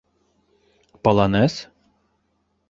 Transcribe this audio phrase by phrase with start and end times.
[1.03, 1.59] Полонез?!